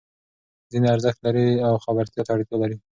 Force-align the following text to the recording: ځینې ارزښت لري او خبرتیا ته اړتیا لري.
ځینې 0.71 0.87
ارزښت 0.95 1.19
لري 1.25 1.47
او 1.67 1.73
خبرتیا 1.85 2.21
ته 2.25 2.31
اړتیا 2.35 2.57
لري. 2.61 2.77